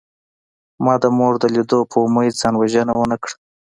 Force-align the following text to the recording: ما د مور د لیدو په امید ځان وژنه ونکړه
ما 0.83 0.93
د 1.01 1.05
مور 1.17 1.33
د 1.39 1.43
لیدو 1.55 1.79
په 1.91 1.97
امید 2.05 2.33
ځان 2.41 2.53
وژنه 2.57 2.93
ونکړه 2.97 3.35